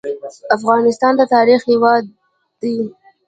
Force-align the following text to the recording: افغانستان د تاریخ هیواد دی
افغانستان 0.55 1.13
د 1.17 1.21
تاریخ 1.35 1.59
هیواد 1.71 2.03
دی 2.61 2.75